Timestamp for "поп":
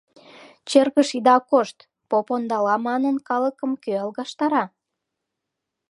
2.09-2.27